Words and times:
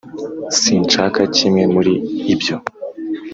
sinshaka 0.59 1.21
kimwe 1.35 1.63
muri 1.73 1.93
ibyo. 2.33 2.55